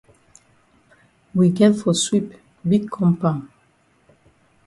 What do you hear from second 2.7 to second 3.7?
compound.